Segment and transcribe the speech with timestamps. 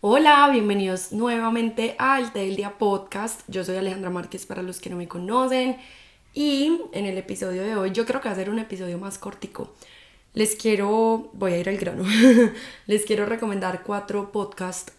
[0.00, 3.40] Hola, bienvenidos nuevamente al Del Día Podcast.
[3.48, 5.76] Yo soy Alejandra Márquez para los que no me conocen.
[6.32, 9.18] Y en el episodio de hoy, yo creo que va a ser un episodio más
[9.18, 9.74] cortico.
[10.34, 12.04] Les quiero, voy a ir al grano,
[12.86, 14.92] les quiero recomendar cuatro podcasts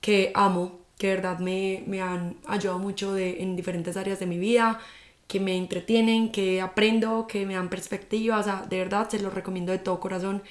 [0.00, 4.26] que amo, que de verdad me, me han ayudado mucho de, en diferentes áreas de
[4.26, 4.78] mi vida,
[5.26, 8.38] que me entretienen, que aprendo, que me dan perspectiva.
[8.38, 10.44] O sea, de verdad se los recomiendo de todo corazón.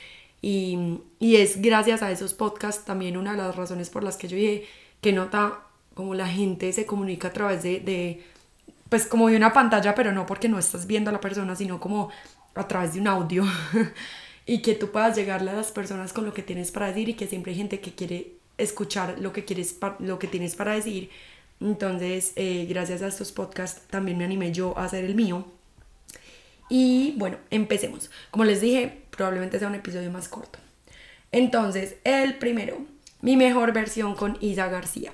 [0.43, 4.27] Y, y, es gracias a esos podcasts también una de las razones por las que
[4.27, 4.65] yo dije
[4.99, 5.61] que nota
[5.93, 8.21] como la gente se comunica a través de, de,
[8.89, 11.79] pues como de una pantalla, pero no porque no estás viendo a la persona, sino
[11.79, 12.09] como
[12.55, 13.45] a través de un audio.
[14.45, 17.13] y que tú puedas llegarle a las personas con lo que tienes para decir y
[17.13, 21.09] que siempre hay gente que quiere escuchar lo que, quieres, lo que tienes para decir.
[21.61, 25.45] Entonces, eh, gracias a estos podcasts también me animé yo a hacer el mío.
[26.69, 28.09] Y bueno, empecemos.
[28.31, 30.59] Como les dije, probablemente sea un episodio más corto.
[31.31, 32.85] Entonces, el primero,
[33.21, 35.11] mi mejor versión con Isa García.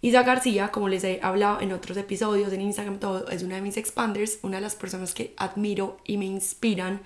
[0.00, 3.62] Isa García, como les he hablado en otros episodios en Instagram, todo, es una de
[3.62, 7.00] mis expanders, una de las personas que admiro y me inspiran.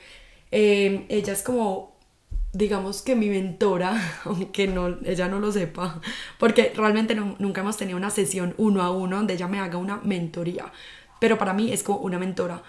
[0.51, 1.97] Eh, ella es como,
[2.53, 6.01] digamos que mi mentora, aunque no, ella no lo sepa,
[6.39, 9.97] porque realmente nunca hemos tenido una sesión uno a uno donde ella me haga una
[10.05, 10.71] mentoría,
[11.19, 12.63] pero para mí es como una mentora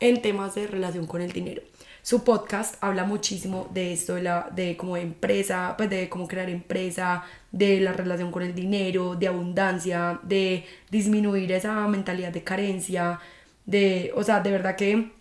[0.00, 1.62] en temas de relación con el dinero.
[2.04, 6.50] Su podcast habla muchísimo de esto, de, la, de como empresa, pues de cómo crear
[6.50, 13.20] empresa, de la relación con el dinero, de abundancia, de disminuir esa mentalidad de carencia,
[13.64, 15.12] de, o sea, de verdad que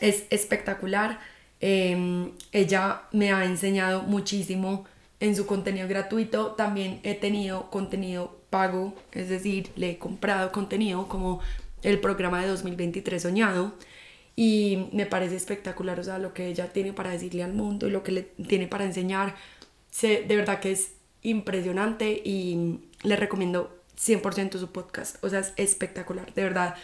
[0.00, 1.18] es espectacular.
[1.60, 4.84] Em, ella me ha enseñado muchísimo
[5.20, 6.48] en su contenido gratuito.
[6.48, 11.40] También he tenido contenido pago, es decir, le he comprado contenido como
[11.82, 13.72] el programa de 2023 soñado
[14.40, 17.90] y me parece espectacular, o sea, lo que ella tiene para decirle al mundo y
[17.90, 19.34] lo que le tiene para enseñar,
[19.90, 25.52] se, de verdad que es impresionante y le recomiendo 100% su podcast, o sea, es
[25.56, 26.76] espectacular, de verdad,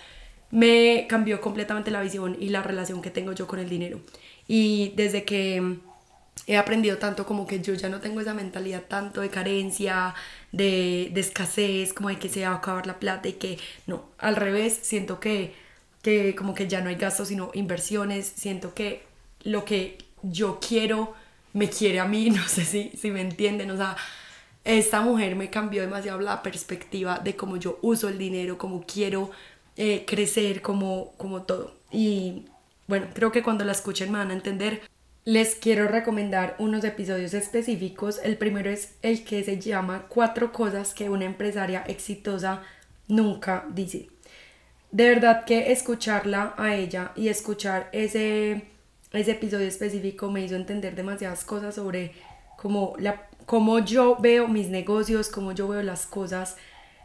[0.50, 4.00] me cambió completamente la visión y la relación que tengo yo con el dinero.
[4.48, 5.78] Y desde que
[6.48, 10.12] he aprendido tanto como que yo ya no tengo esa mentalidad tanto de carencia,
[10.50, 14.09] de, de escasez, como de que se va a acabar la plata y que no,
[14.19, 15.62] al revés, siento que
[16.04, 19.03] que como que ya no hay gastos sino inversiones, siento que
[19.42, 21.15] lo que yo quiero
[21.54, 23.97] me quiere a mí, no sé si, si me entienden, o sea,
[24.64, 29.31] esta mujer me cambió demasiado la perspectiva de cómo yo uso el dinero, cómo quiero
[29.76, 31.75] eh, crecer, como, como todo.
[31.91, 32.44] Y
[32.87, 34.82] bueno, creo que cuando la escuchen me van a entender.
[35.26, 38.20] Les quiero recomendar unos episodios específicos.
[38.22, 42.62] El primero es el que se llama Cuatro cosas que una empresaria exitosa
[43.09, 44.09] nunca dice
[44.94, 48.62] de verdad que escucharla a ella y escuchar ese,
[49.12, 52.12] ese episodio específico me hizo entender demasiadas cosas sobre
[52.56, 56.56] cómo, la, cómo yo veo mis negocios, cómo yo veo las cosas.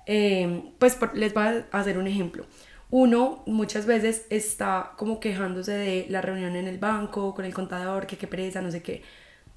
[0.06, 2.46] Eh, pues les voy a hacer un ejemplo.
[2.92, 8.06] Uno muchas veces está como quejándose de la reunión en el banco, con el contador,
[8.06, 9.02] que qué pereza, no sé qué.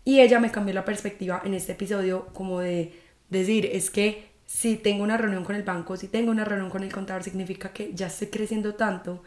[0.06, 4.76] Y ella me cambió la perspectiva en este episodio como de decir, es que si
[4.76, 7.94] tengo una reunión con el banco, si tengo una reunión con el contador, significa que
[7.94, 9.22] ya estoy creciendo tanto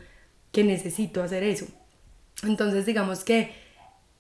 [0.52, 1.66] que necesito hacer eso.
[2.44, 3.52] Entonces digamos que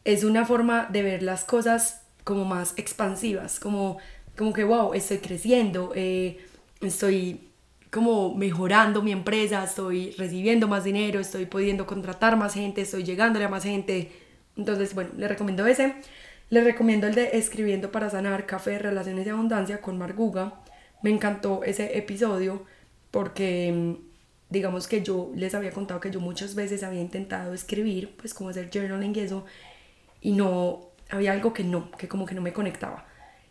[0.03, 3.99] es una forma de ver las cosas como más expansivas, como,
[4.35, 6.43] como que, wow, estoy creciendo, eh,
[6.81, 7.49] estoy
[7.91, 13.45] como mejorando mi empresa, estoy recibiendo más dinero, estoy pudiendo contratar más gente, estoy llegándole
[13.45, 14.11] a más gente.
[14.57, 15.93] Entonces, bueno, le recomiendo ese.
[16.49, 20.65] Le recomiendo el de Escribiendo para Sanar, Café, Relaciones de Abundancia con Marguga
[21.01, 22.66] me encantó ese episodio
[23.11, 23.95] porque mm,
[24.50, 28.50] digamos que yo les había contado que yo muchas veces había intentado escribir, pues como
[28.50, 29.45] hacer journaling y eso,
[30.22, 33.05] y no, había algo que no, que como que no me conectaba.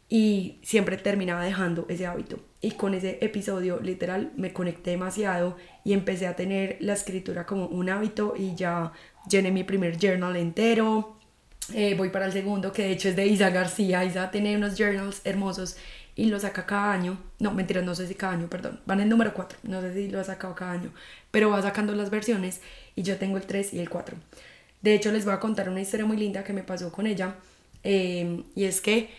[0.09, 2.38] Y siempre terminaba dejando ese hábito.
[2.60, 7.66] Y con ese episodio, literal, me conecté demasiado y empecé a tener la escritura como
[7.66, 8.93] un hábito y ya
[9.28, 11.16] llené mi primer journal entero.
[11.72, 14.04] Eh, voy para el segundo, que de hecho es de Isa García.
[14.04, 15.77] Isa tiene unos journals hermosos
[16.17, 17.19] y lo saca cada año.
[17.39, 18.81] No, mentira, no sé si cada año, perdón.
[18.87, 20.93] Van el número 4, no sé si lo ha sacado cada año,
[21.31, 22.61] pero va sacando las versiones
[22.95, 24.16] y yo tengo el 3 y el 4.
[24.83, 27.37] De hecho, les voy a contar una historia muy linda que me pasó con ella.
[27.83, 29.11] Em, y es que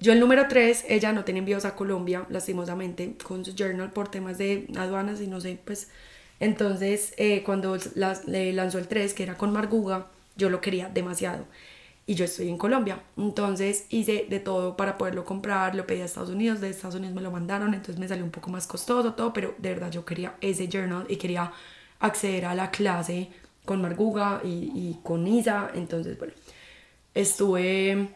[0.00, 4.10] yo el número 3, ella no tiene envíos a Colombia, lastimosamente, con su journal por
[4.10, 5.88] temas de aduanas y no sé, pues...
[6.40, 7.78] Entonces, eh, cuando
[8.26, 11.46] le lanzó el 3, que era con Marguga, yo lo quería demasiado
[12.06, 13.02] y yo estoy en Colombia.
[13.16, 17.14] Entonces hice de todo para poderlo comprar, lo pedí a Estados Unidos, de Estados Unidos
[17.14, 20.04] me lo mandaron, entonces me salió un poco más costoso todo, pero de verdad yo
[20.04, 21.52] quería ese journal y quería
[22.00, 23.30] acceder a la clase
[23.64, 26.34] con Marguga y, y con Isa, entonces bueno,
[27.14, 28.10] estuve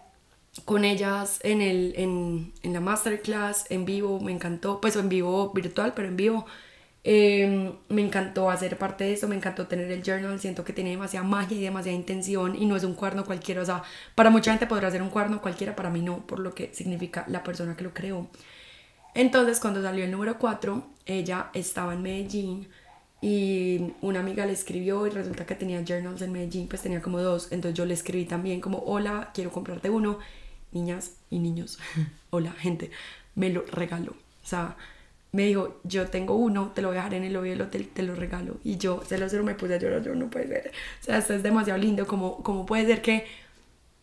[0.64, 5.50] con ellas en, el, en, en la masterclass, en vivo, me encantó, pues en vivo
[5.52, 6.46] virtual, pero en vivo.
[7.10, 10.90] Em, me encantó hacer parte de eso, me encantó tener el journal, siento que tiene
[10.90, 13.82] demasiada magia y demasiada intención y no es un cuaderno cualquiera, o sea,
[14.14, 17.24] para mucha gente podrá ser un cuaderno cualquiera, para mí no, por lo que significa
[17.28, 18.28] la persona que lo creó.
[19.14, 22.68] Entonces, cuando salió el número 4, ella estaba en Medellín
[23.22, 27.22] y una amiga le escribió y resulta que tenía journals en Medellín, pues tenía como
[27.22, 30.18] dos, entonces yo le escribí también como, hola, quiero comprarte uno,
[30.72, 31.78] niñas y niños,
[32.28, 32.90] hola gente,
[33.34, 34.76] me lo regaló, o sea,
[35.32, 37.88] me dijo, yo tengo uno, te lo voy a dejar en el lobby del hotel,
[37.88, 40.72] te lo regalo, y yo se lo me puse a llorar, yo no puede ser,
[41.00, 43.26] o sea, esto es demasiado lindo, como, como puede ser que,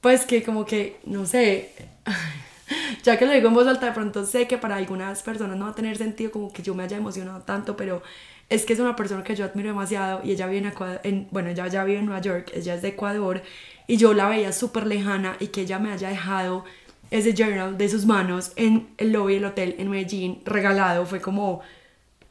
[0.02, 1.72] pues que como que, no sé,
[3.04, 5.66] ya que lo digo en voz alta, de pronto sé que para algunas personas no
[5.66, 8.04] va a tener sentido como que yo me haya emocionado tanto, pero
[8.50, 10.72] es que es una persona que yo admiro demasiado y ella vive
[11.04, 13.42] en, bueno, ella ya vive en Nueva York, ella es de Ecuador
[13.88, 16.66] y yo la veía súper lejana y que ella me haya dejado
[17.12, 21.62] ese journal de sus manos en el lobby del hotel en Medellín regalado fue como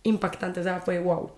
[0.03, 1.31] impactante, o sea, fue wow.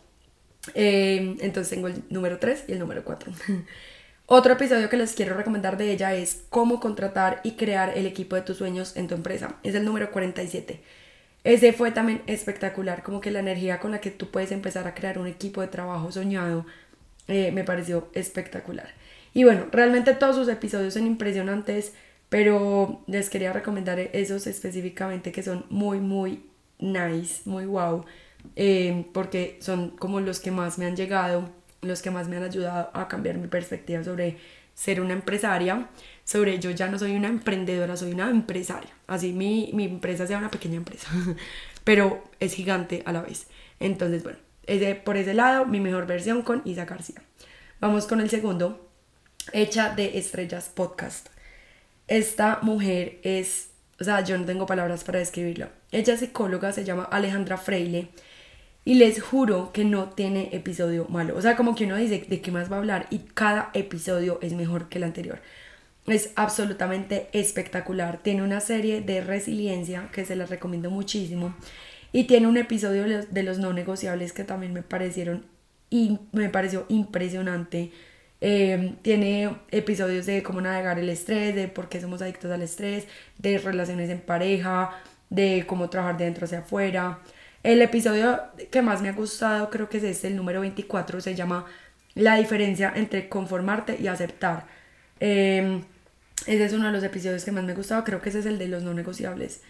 [0.74, 3.32] Eh, entonces tengo el número 3 y el número 4.
[4.26, 8.34] Otro episodio que les quiero recomendar de ella es cómo contratar y crear el equipo
[8.34, 9.54] de tus sueños en tu empresa.
[9.62, 10.80] Es el número 47.
[11.44, 14.94] Ese fue también espectacular, como que la energía con la que tú puedes empezar a
[14.94, 16.66] crear un equipo de trabajo soñado
[17.28, 18.88] eh, me pareció espectacular.
[19.32, 21.92] Y bueno, realmente todos sus episodios son impresionantes,
[22.28, 26.44] pero les quería recomendar esos específicamente que son muy, muy
[26.78, 28.04] nice, muy wow,
[28.54, 31.50] eh, porque son como los que más me han llegado
[31.86, 34.36] los que más me han ayudado a cambiar mi perspectiva sobre
[34.74, 35.88] ser una empresaria,
[36.24, 38.90] sobre yo ya no soy una emprendedora, soy una empresaria.
[39.06, 41.08] Así mi, mi empresa sea una pequeña empresa,
[41.84, 43.46] pero es gigante a la vez.
[43.80, 47.22] Entonces, bueno, ese, por ese lado, mi mejor versión con Isa García.
[47.80, 48.90] Vamos con el segundo,
[49.52, 51.28] hecha de estrellas podcast.
[52.08, 53.70] Esta mujer es,
[54.00, 55.70] o sea, yo no tengo palabras para describirla.
[55.90, 58.08] Ella es psicóloga, se llama Alejandra Freile
[58.84, 61.36] y les juro que no tiene episodio malo.
[61.36, 64.38] O sea, como que uno dice de qué más va a hablar y cada episodio
[64.42, 65.40] es mejor que el anterior.
[66.06, 68.20] Es absolutamente espectacular.
[68.22, 71.56] Tiene una serie de resiliencia que se las recomiendo muchísimo.
[72.12, 75.44] Y tiene un episodio de los, no negociables que también me parecieron
[75.90, 77.90] y me pareció impresionante.
[78.40, 83.06] Em, tiene episodios de cómo navegar el estrés, de por qué somos adictos al estrés,
[83.38, 84.90] de relaciones en pareja,
[85.30, 87.20] de cómo trabajar de dentro hacia afuera.
[87.62, 88.40] El episodio
[88.70, 91.66] que más me ha gustado creo que es este, el número 24, se llama
[92.14, 94.66] La diferencia entre conformarte y aceptar.
[95.20, 95.82] Em,
[96.46, 98.46] ese es uno de los episodios que más me ha gustado, creo que ese es
[98.46, 99.62] el de los no negociables.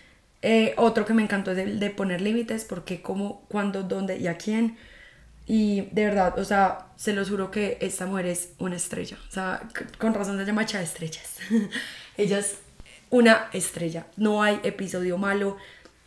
[0.43, 4.27] Eh, otro que me encantó es el de poner límites, porque cómo, cuándo, dónde y
[4.29, 4.77] a quién.
[5.47, 9.17] Y de verdad, o sea, se lo juro que esta mujer es una estrella.
[9.29, 11.37] O sea, con razón se llama Echa de Estrellas.
[12.17, 12.57] Ella es
[13.11, 14.07] una estrella.
[14.17, 15.57] No hay episodio malo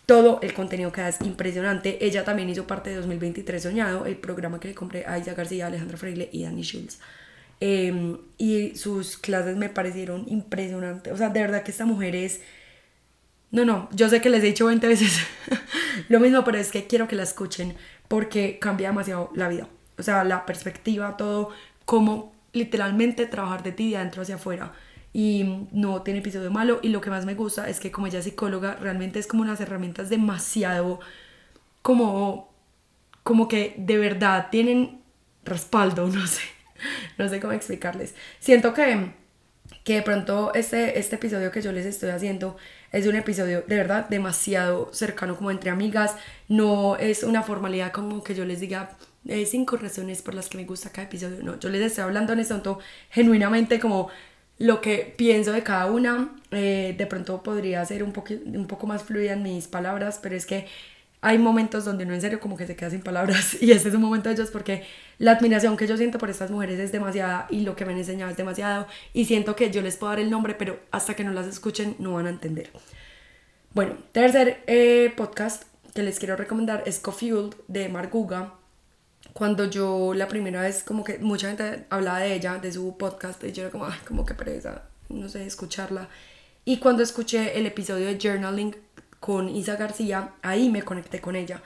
[0.05, 2.03] todo el contenido que da es impresionante.
[2.03, 5.67] Ella también hizo parte de 2023 Soñado, el programa que le compré a Isa García,
[5.67, 6.99] Alejandra Freile y Dani Schultz.
[7.59, 11.13] Em, y sus clases me parecieron impresionantes.
[11.13, 12.41] O sea, de verdad que esta mujer es...
[13.51, 15.19] No, no, yo sé que les he dicho 20 veces
[16.09, 17.75] lo mismo, pero es que quiero que la escuchen
[18.07, 19.67] porque cambia demasiado la vida.
[19.97, 21.49] O sea, la perspectiva, todo,
[21.85, 24.73] cómo literalmente trabajar de ti de adentro hacia afuera
[25.13, 28.19] y no tiene episodio malo y lo que más me gusta es que como ella
[28.19, 30.99] es psicóloga realmente es como unas herramientas demasiado
[31.81, 32.49] como
[33.23, 35.01] como que de verdad tienen
[35.45, 36.41] respaldo, no sé,
[37.17, 38.15] no sé cómo explicarles.
[38.39, 39.11] Siento que,
[39.83, 42.57] que de pronto este, este episodio que yo les estoy haciendo
[42.91, 46.15] es un episodio de verdad demasiado cercano como entre amigas,
[46.47, 50.57] no es una formalidad como que yo les diga eh, cinco razones por las que
[50.57, 52.79] me gusta cada episodio, no, yo les estoy hablando en esto
[53.09, 54.09] genuinamente como
[54.59, 56.35] lo que pienso de cada una.
[56.51, 58.13] Eh, de pronto podría ser un,
[58.53, 60.67] un poco más fluida en mis palabras, pero es que
[61.21, 63.95] hay momentos donde no en serio como que se queda sin palabras y este es
[63.95, 64.83] un momento de ellos porque
[65.17, 67.99] la admiración que yo siento por estas mujeres es demasiada y lo que me han
[67.99, 71.23] enseñado es demasiado y siento que yo les puedo dar el nombre pero hasta que
[71.23, 72.69] no las escuchen no van a entender.
[73.73, 78.53] Bueno, tercer eh, podcast que les quiero recomendar es Cofueled de Marguga
[79.33, 83.43] cuando yo la primera vez, como que mucha gente hablaba de ella, de su podcast,
[83.43, 86.09] y yo era como, ay, como que pereza, no sé, escucharla.
[86.65, 88.75] Y cuando escuché el episodio de Journaling
[89.29, 91.61] con Isa García, ahí me conecté con ella.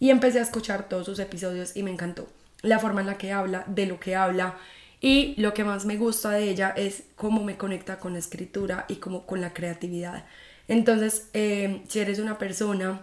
[0.00, 2.26] Y empecé a escuchar todos sus episodios y me encantó.
[2.60, 4.58] La forma en la que habla, de lo que habla.
[5.00, 8.84] Y lo que más me gusta de ella es cómo me conecta con la escritura
[8.88, 10.24] y como con la creatividad.
[10.66, 13.02] Entonces, eh, si eres una persona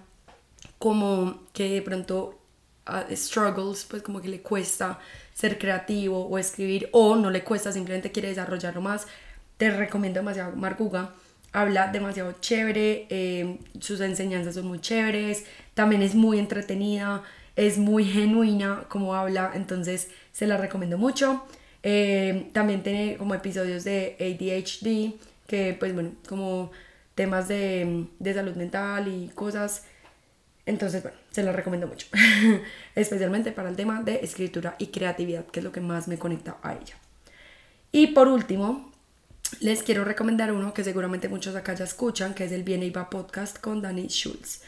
[0.78, 2.38] como que de pronto
[3.14, 5.00] struggles, pues como que le cuesta
[5.34, 9.08] ser creativo o escribir o no le cuesta, simplemente quiere desarrollarlo más,
[9.56, 11.14] te recomiendo demasiado Marguga.
[11.52, 17.24] Habla demasiado chévere, eh, sus enseñanzas son muy chéveres, también es muy entretenida,
[17.56, 21.44] es muy genuina como habla, entonces se la recomiendo mucho.
[21.84, 26.72] Eh, también tiene como episodios de ADHD, que pues bueno, como
[27.16, 29.86] temas de, de salud mental y cosas.
[30.66, 32.08] Entonces, bueno, se la recomiendo mucho.
[32.96, 36.58] Especialmente para el tema de escritura y creatividad, que es lo que más me conecta
[36.62, 36.96] a ella.
[37.92, 38.91] Y por último,
[39.60, 42.90] les quiero recomendar uno que seguramente muchos acá ya escuchan, que es el Viene y
[42.90, 44.62] Va podcast con Dani Schultz.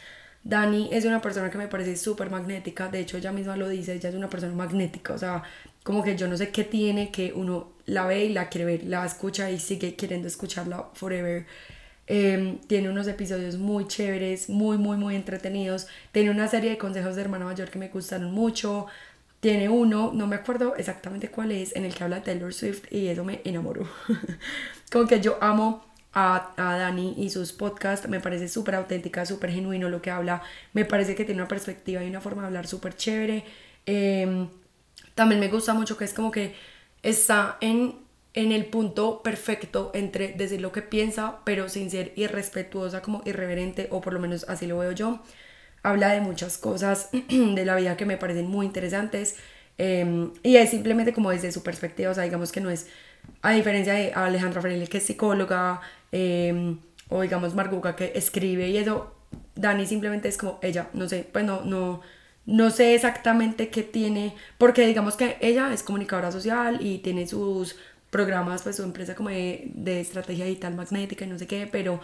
[0.43, 3.93] Dani es una persona que me parece súper magnética, de hecho ella misma lo dice,
[3.93, 5.43] ella es una persona magnética, o sea,
[5.83, 8.83] como que yo no sé qué tiene, que uno la ve y la quiere ver,
[8.83, 11.45] la escucha y sigue queriendo escucharla forever.
[12.05, 15.87] Em, tiene unos episodios muy chéveres, muy, muy, muy entretenidos.
[16.11, 18.87] Tiene una serie de consejos de hermana mayor que me gustaron mucho.
[19.43, 23.07] Tiene uno, no me acuerdo exactamente cuál es, en el que habla Taylor Swift y
[23.07, 23.85] eso me enamoró.
[24.89, 25.83] Como que yo amo
[26.13, 30.43] a, a Dani y sus podcasts, me parece súper auténtica, súper genuino lo que habla.
[30.71, 33.43] Me parece que tiene una perspectiva y una forma de hablar súper chévere.
[33.85, 34.47] Em,
[35.13, 36.55] también me gusta mucho que es como que
[37.01, 37.95] está en,
[38.35, 43.89] en el punto perfecto entre decir lo que piensa, pero sin ser irrespetuosa, como irreverente,
[43.91, 45.19] o por lo menos así lo veo yo
[45.83, 49.35] habla de muchas cosas de la vida que me parecen muy interesantes
[49.77, 52.87] em, y es simplemente como desde su perspectiva, o sea, digamos que no es,
[53.41, 58.77] a diferencia de Alejandra Freire que es psicóloga, em, o digamos Marguga que escribe y
[58.77, 59.15] eso,
[59.55, 62.01] Dani simplemente es como ella, no sé, pues no, no,
[62.45, 67.75] no sé exactamente qué tiene, porque digamos que ella es comunicadora social y tiene sus
[68.09, 71.99] programas, pues su empresa como de, de estrategia digital magnética y no sé qué, pero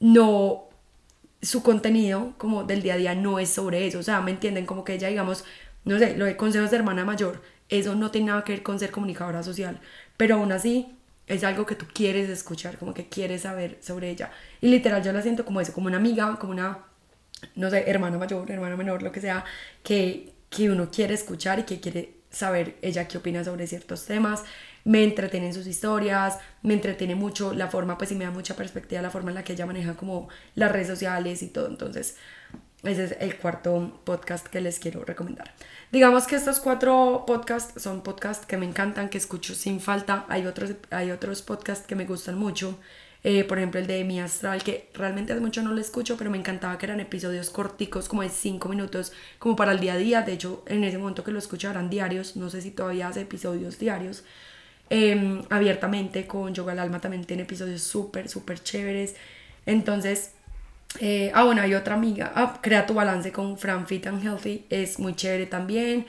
[0.00, 0.68] no
[1.44, 4.66] su contenido como del día a día no es sobre eso, o sea, ¿me entienden?
[4.66, 5.44] Como que ella, digamos,
[5.84, 8.78] no sé, lo de consejos de hermana mayor, eso no tiene nada que ver con
[8.78, 9.80] ser comunicadora social,
[10.16, 10.96] pero aún así
[11.26, 14.30] es algo que tú quieres escuchar, como que quieres saber sobre ella.
[14.60, 16.78] Y literal yo la siento como eso, como una amiga, como una,
[17.56, 19.44] no sé, hermana mayor, hermana menor, lo que sea,
[19.82, 24.42] que, que uno quiere escuchar y que quiere saber ella qué opina sobre ciertos temas
[24.84, 29.02] me entretienen sus historias, me entretiene mucho la forma, pues sí me da mucha perspectiva
[29.02, 31.66] la forma en la que ella maneja como las redes sociales y todo.
[31.66, 32.16] Entonces,
[32.82, 35.54] ese es el cuarto podcast que les quiero recomendar.
[35.90, 40.26] Digamos que estos cuatro podcasts son podcasts que me encantan, que escucho sin falta.
[40.28, 42.78] Hay otros, hay otros podcasts que me gustan mucho.
[43.22, 46.30] Eh, por ejemplo, el de Mi Astral, que realmente hace mucho no lo escucho, pero
[46.30, 49.96] me encantaba que eran episodios corticos, como de cinco minutos, como para el día a
[49.96, 50.20] día.
[50.20, 52.36] De hecho, en ese momento que lo escucho eran diarios.
[52.36, 54.24] No sé si todavía hace episodios diarios.
[54.90, 59.14] Em, abiertamente con Yoga al Alma también tiene episodios súper, súper chéveres.
[59.66, 60.32] Entonces,
[61.00, 64.66] eh, ah, bueno, hay otra amiga, ah, Crea tu balance con Fran Fit and Healthy,
[64.70, 66.06] es muy chévere también.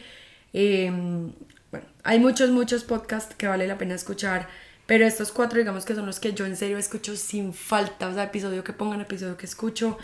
[0.53, 1.31] Em,
[1.71, 4.47] bueno, hay muchos, muchos podcasts que vale la pena escuchar,
[4.85, 8.13] pero estos cuatro, digamos que son los que yo en serio escucho sin falta, o
[8.13, 9.97] sea, episodio que pongan, episodio que escucho,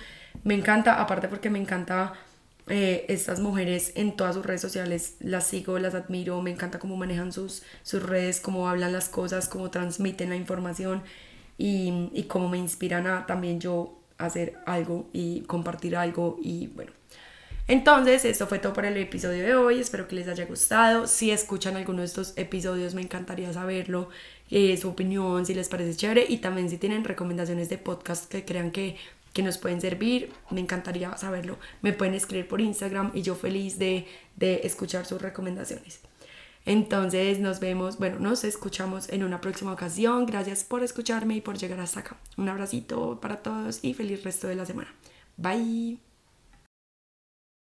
[0.44, 2.14] me encanta, aparte porque me encanta
[2.68, 6.98] eh, estas mujeres en todas sus redes sociales las sigo, las admiro, me encanta cómo
[6.98, 11.04] manejan sus, sus redes, cómo hablan las cosas, cómo transmiten la información
[11.58, 16.92] y, y cómo me inspiran a también yo hacer algo y compartir algo y bueno.
[17.68, 19.80] Entonces, esto fue todo para el episodio de hoy.
[19.80, 21.08] Espero que les haya gustado.
[21.08, 24.10] Si escuchan alguno de estos episodios, me encantaría saberlo.
[24.50, 26.26] Eh, su opinión, si les parece chévere.
[26.28, 28.98] Y también si tienen recomendaciones de podcast que crean que
[29.34, 31.58] que nos pueden servir, me encantaría saberlo.
[31.82, 36.02] Me pueden escribir por Instagram y yo feliz de, de escuchar sus recomendaciones.
[36.66, 40.26] Entonces nos vemos, bueno, nos escuchamos en una próxima ocasión.
[40.26, 42.18] Gracias por escucharme y por llegar hasta acá.
[42.38, 44.94] Un abracito para todos y feliz resto de la semana.
[45.38, 46.11] Bye.